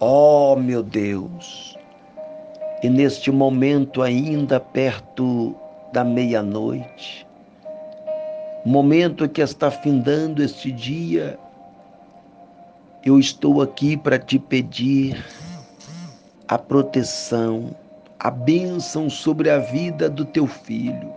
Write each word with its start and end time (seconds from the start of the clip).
Oh, 0.00 0.56
meu 0.56 0.82
Deus! 0.82 1.78
E 2.82 2.90
neste 2.90 3.30
momento, 3.30 4.02
ainda 4.02 4.58
perto 4.58 5.54
da 5.92 6.02
meia-noite, 6.02 7.24
momento 8.66 9.28
que 9.28 9.40
está 9.40 9.70
findando 9.70 10.42
este 10.42 10.72
dia, 10.72 11.38
eu 13.04 13.20
estou 13.20 13.62
aqui 13.62 13.96
para 13.96 14.18
te 14.18 14.38
pedir 14.38 15.24
a 16.48 16.58
proteção, 16.58 17.74
a 18.18 18.30
bênção 18.30 19.08
sobre 19.08 19.48
a 19.48 19.58
vida 19.58 20.10
do 20.10 20.24
teu 20.24 20.46
filho. 20.46 21.12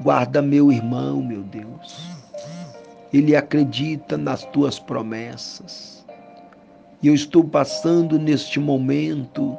Guarda 0.00 0.40
meu 0.40 0.72
irmão, 0.72 1.22
meu 1.22 1.42
Deus. 1.42 2.08
Ele 3.12 3.36
acredita 3.36 4.16
nas 4.16 4.44
tuas 4.46 4.78
promessas. 4.78 5.99
E 7.02 7.08
eu 7.08 7.14
estou 7.14 7.42
passando 7.42 8.18
neste 8.18 8.60
momento 8.60 9.56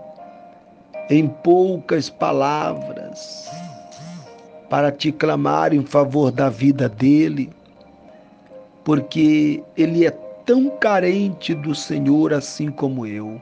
em 1.09 1.27
poucas 1.27 2.09
palavras 2.09 3.49
para 4.69 4.91
te 4.91 5.11
clamar 5.11 5.73
em 5.73 5.83
favor 5.83 6.31
da 6.31 6.49
vida 6.49 6.87
dele, 6.87 7.49
porque 8.83 9.63
ele 9.75 10.05
é 10.05 10.11
tão 10.45 10.69
carente 10.69 11.53
do 11.55 11.73
Senhor 11.73 12.33
assim 12.33 12.69
como 12.69 13.05
eu. 13.05 13.41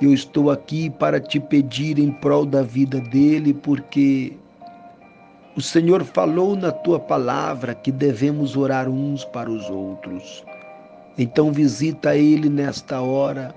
Eu 0.00 0.12
estou 0.12 0.50
aqui 0.50 0.90
para 0.90 1.18
te 1.18 1.40
pedir 1.40 1.98
em 1.98 2.10
prol 2.10 2.44
da 2.44 2.62
vida 2.62 3.00
dele, 3.00 3.54
porque 3.54 4.36
o 5.56 5.60
Senhor 5.60 6.04
falou 6.04 6.56
na 6.56 6.72
tua 6.72 6.98
palavra 6.98 7.74
que 7.74 7.90
devemos 7.90 8.56
orar 8.56 8.88
uns 8.88 9.24
para 9.24 9.50
os 9.50 9.68
outros. 9.70 10.44
Então 11.16 11.52
visita 11.52 12.16
ele 12.16 12.48
nesta 12.48 13.00
hora. 13.00 13.54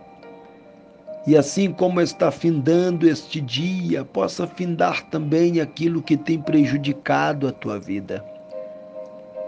E 1.26 1.36
assim 1.36 1.72
como 1.72 2.02
está 2.02 2.30
findando 2.30 3.08
este 3.08 3.42
dia, 3.42 4.06
possa 4.06 4.46
findar 4.46 5.04
também 5.10 5.60
aquilo 5.60 6.02
que 6.02 6.16
tem 6.16 6.40
prejudicado 6.40 7.48
a 7.48 7.52
tua 7.52 7.80
vida. 7.80 8.24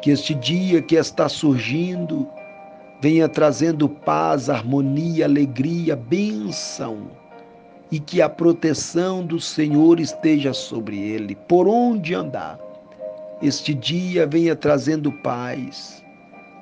Que 0.01 0.11
este 0.11 0.33
dia 0.33 0.81
que 0.81 0.95
está 0.95 1.29
surgindo 1.29 2.27
venha 3.01 3.29
trazendo 3.29 3.87
paz, 3.87 4.49
harmonia, 4.49 5.25
alegria, 5.25 5.95
bênção 5.95 7.11
e 7.91 7.99
que 7.99 8.21
a 8.21 8.29
proteção 8.29 9.25
do 9.25 9.39
Senhor 9.39 9.99
esteja 9.99 10.53
sobre 10.53 10.97
ele, 10.97 11.35
por 11.47 11.67
onde 11.67 12.13
andar. 12.13 12.59
Este 13.41 13.73
dia 13.73 14.25
venha 14.25 14.55
trazendo 14.55 15.11
paz, 15.11 16.03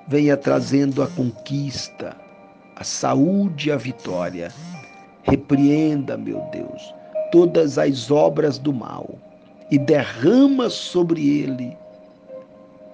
venha 0.08 0.38
trazendo 0.38 1.02
a 1.02 1.08
conquista, 1.08 2.16
a 2.76 2.84
saúde 2.84 3.70
e 3.70 3.72
a 3.72 3.78
vitória. 3.78 4.52
Repreenda, 5.24 6.16
meu 6.16 6.42
Deus, 6.52 6.94
todas 7.32 7.78
as 7.80 8.12
obras 8.12 8.60
do 8.60 8.72
mal 8.72 9.10
e 9.72 9.80
derrama 9.80 10.70
sobre 10.70 11.40
ele 11.40 11.76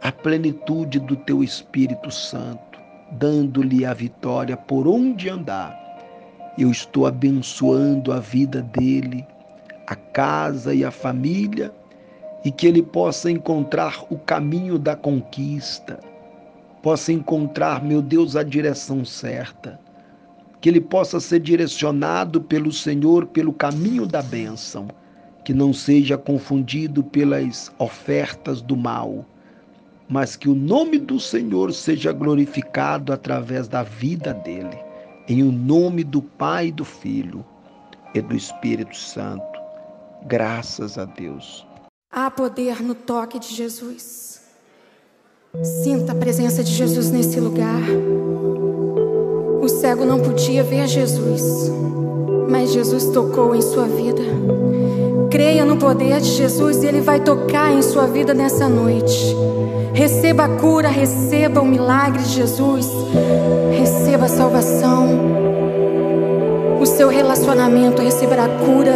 a 0.01 0.11
plenitude 0.11 0.99
do 0.99 1.15
teu 1.15 1.43
Espírito 1.43 2.09
Santo, 2.09 2.79
dando-lhe 3.11 3.85
a 3.85 3.93
vitória 3.93 4.55
por 4.55 4.87
onde 4.87 5.29
andar. 5.29 5.77
Eu 6.57 6.71
estou 6.71 7.05
abençoando 7.05 8.13
a 8.13 8.19
vida 8.19 8.61
dele, 8.61 9.27
a 9.85 9.95
casa 9.95 10.73
e 10.73 10.85
a 10.85 10.91
família, 10.91 11.71
e 12.43 12.51
que 12.51 12.65
ele 12.65 12.81
possa 12.81 13.29
encontrar 13.29 14.03
o 14.09 14.17
caminho 14.17 14.79
da 14.79 14.95
conquista 14.95 15.99
possa 16.81 17.11
encontrar, 17.11 17.83
meu 17.83 18.01
Deus, 18.01 18.35
a 18.35 18.43
direção 18.43 19.05
certa, 19.05 19.79
que 20.59 20.69
ele 20.69 20.81
possa 20.81 21.19
ser 21.19 21.39
direcionado 21.39 22.41
pelo 22.41 22.71
Senhor 22.71 23.25
pelo 23.27 23.53
caminho 23.53 24.05
da 24.05 24.21
bênção, 24.21 24.88
que 25.43 25.53
não 25.53 25.73
seja 25.73 26.17
confundido 26.17 27.03
pelas 27.03 27.72
ofertas 27.79 28.61
do 28.61 28.78
mal, 28.78 29.25
mas 30.07 30.35
que 30.35 30.50
o 30.50 30.56
nome 30.56 31.00
do 31.00 31.19
Senhor 31.19 31.73
seja 31.73 32.11
glorificado 32.11 33.13
através 33.13 33.67
da 33.67 33.81
vida 33.81 34.33
dele, 34.33 34.77
em 35.27 35.41
o 35.41 35.51
nome 35.51 36.03
do 36.03 36.22
Pai, 36.22 36.72
do 36.72 36.83
Filho 36.83 37.45
e 38.13 38.22
do 38.22 38.35
Espírito 38.35 38.95
Santo. 38.95 39.59
Graças 40.25 40.97
a 40.97 41.06
Deus. 41.06 41.66
Há 42.11 42.29
poder 42.29 42.83
no 42.83 42.94
toque 42.94 43.39
de 43.39 43.56
Jesus. 43.56 44.41
Sinta 45.59 46.13
a 46.13 46.16
presença 46.16 46.63
de 46.63 46.72
Jesus 46.72 47.12
nesse 47.12 47.38
lugar. 47.38 47.81
O 49.62 49.67
cego 49.67 50.06
não 50.06 50.17
podia 50.17 50.63
ver 50.63 50.88
Jesus, 50.88 51.69
mas 52.47 52.72
Jesus 52.72 53.09
tocou 53.09 53.53
em 53.53 53.62
sua 53.62 53.84
vida. 53.84 54.22
Creia 55.29 55.66
no 55.66 55.75
poder 55.75 56.22
de 56.22 56.29
Jesus 56.29 56.81
e 56.81 56.88
Ele 56.88 57.01
vai 57.01 57.19
tocar 57.19 57.69
em 57.73 57.81
sua 57.81 58.07
vida 58.07 58.34
nessa 58.34 58.69
noite. 58.69 59.35
Receba 59.94 60.45
a 60.45 60.50
cura, 60.57 60.88
receba 60.88 61.59
o 61.59 61.68
milagre 61.68 62.23
de 62.23 62.29
Jesus, 62.29 62.88
receba 63.78 64.25
a 64.25 64.29
salvação. 64.29 65.19
O 66.79 66.85
seu 66.85 67.09
relacionamento 67.09 68.01
receberá 68.01 68.47
cura. 68.47 68.95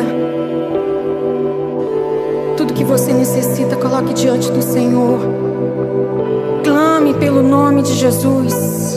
Tudo 2.55 2.73
que 2.73 2.85
você 2.85 3.11
necessita, 3.11 3.75
coloque 3.75 4.13
diante 4.13 4.49
do 4.49 4.61
Senhor 4.61 5.34
clame 6.65 7.13
pelo 7.13 7.43
nome 7.43 7.83
de 7.83 7.93
Jesus 7.93 8.95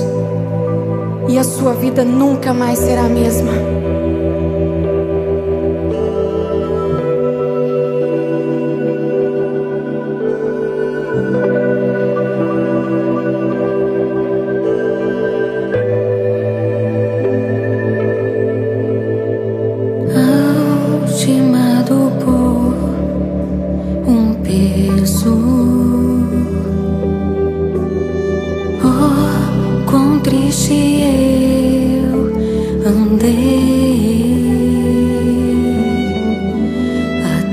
e 1.29 1.37
a 1.37 1.45
sua 1.45 1.75
vida 1.75 2.03
nunca 2.03 2.55
mais 2.55 2.79
será 2.79 3.03
a 3.03 3.09
mesma. 3.11 3.78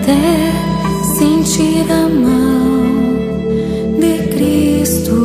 Até 0.06 0.52
sentir 1.18 1.92
a 1.92 2.08
mão 2.08 2.86
de 4.00 4.28
Cristo. 4.36 5.16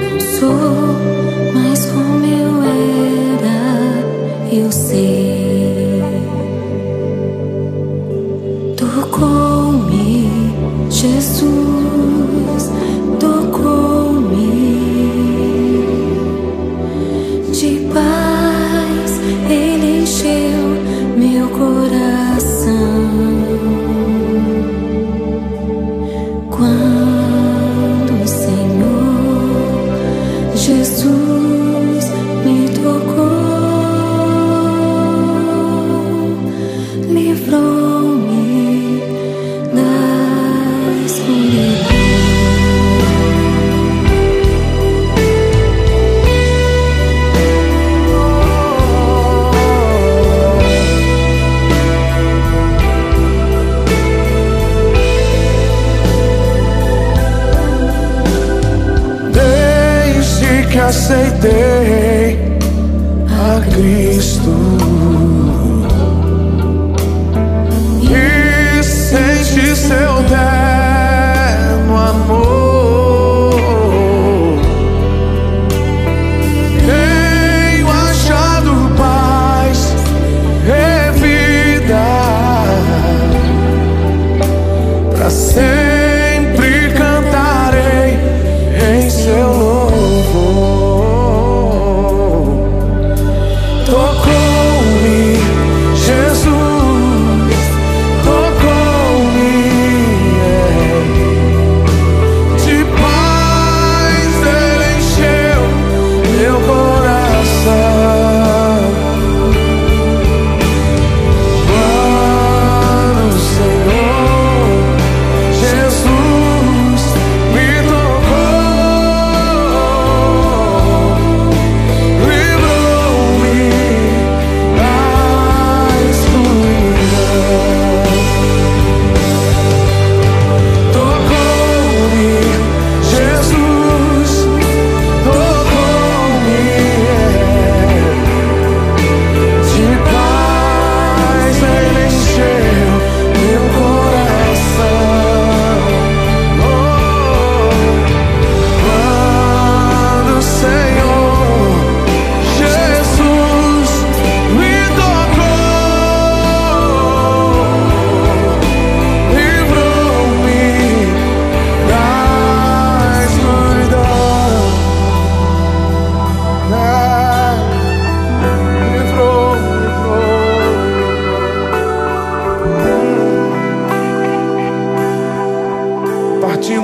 Não 0.00 0.20
sou 0.38 1.52
mais 1.52 1.84
como 1.86 2.24
eu 2.24 2.62
era, 3.42 3.56
eu 4.52 4.70
sei. 4.70 6.04
Tocou-me, 8.76 10.30
Jesus. 10.90 11.84
you. 31.34 31.63
Cristo. 64.44 64.83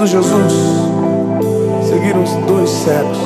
Jesus, 0.06 0.52
seguiram 1.88 2.23
os 2.23 2.31
dois 2.47 2.70
cegos, 2.70 3.19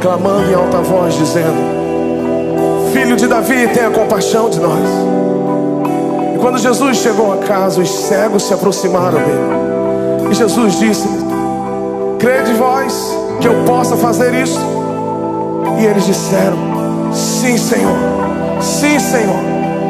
clamando 0.00 0.50
em 0.50 0.54
alta 0.54 0.78
voz, 0.78 1.14
dizendo: 1.14 2.90
Filho 2.92 3.16
de 3.16 3.26
Davi, 3.26 3.68
tenha 3.68 3.90
compaixão 3.90 4.50
de 4.50 4.58
nós. 4.58 4.80
E 6.34 6.38
quando 6.38 6.58
Jesus 6.58 6.96
chegou 6.98 7.32
a 7.32 7.36
casa, 7.38 7.80
os 7.80 7.88
cegos 7.88 8.42
se 8.42 8.54
aproximaram 8.54 9.18
dele. 9.18 10.30
E 10.30 10.34
Jesus 10.34 10.78
disse: 10.78 11.08
Crede 12.18 12.52
vós 12.54 13.16
que 13.40 13.48
eu 13.48 13.64
possa 13.64 13.96
fazer 13.96 14.34
isso? 14.34 14.60
E 15.80 15.84
eles 15.84 16.04
disseram: 16.04 16.56
Sim, 17.12 17.56
Senhor, 17.56 17.96
sim, 18.60 18.98
Senhor, 18.98 19.42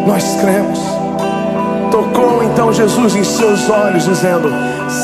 nós 0.07 0.37
cremos. 0.41 1.00
Tocou 2.01 2.43
então 2.43 2.73
Jesus 2.73 3.15
em 3.15 3.23
seus 3.23 3.69
olhos, 3.69 4.07
dizendo: 4.07 4.51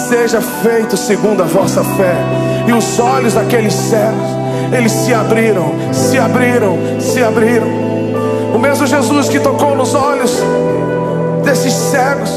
Seja 0.09 0.41
feito 0.41 0.97
segundo 0.97 1.43
a 1.43 1.45
vossa 1.45 1.85
fé. 1.85 2.17
E 2.67 2.73
os 2.73 2.99
olhos 2.99 3.35
daqueles 3.35 3.75
cegos, 3.75 4.27
eles 4.73 4.93
se 4.93 5.13
abriram, 5.13 5.75
se 5.93 6.19
abriram, 6.19 6.79
se 6.99 7.23
abriram. 7.23 7.67
O 8.55 8.59
mesmo 8.59 8.87
Jesus 8.87 9.29
que 9.29 9.39
tocou 9.39 9.77
nos 9.77 9.95
olhos 9.95 10.43
desses 11.45 11.75
cegos, 11.75 12.31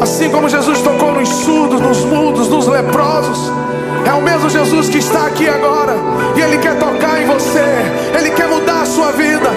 assim 0.00 0.30
como 0.30 0.48
Jesus 0.48 0.80
tocou 0.82 1.12
nos 1.12 1.28
surdos, 1.28 1.80
nos 1.80 2.04
mudos, 2.04 2.48
nos 2.48 2.68
leprosos. 2.68 3.50
É 4.06 4.12
o 4.12 4.22
mesmo 4.22 4.48
Jesus 4.48 4.88
que 4.88 4.98
está 4.98 5.26
aqui 5.26 5.48
agora. 5.48 5.96
E 6.36 6.40
Ele 6.40 6.58
quer 6.58 6.78
tocar 6.78 7.20
em 7.20 7.26
você. 7.26 7.64
Ele 8.16 8.30
quer 8.30 8.46
mudar 8.46 8.82
a 8.82 8.86
sua 8.86 9.10
vida. 9.10 9.50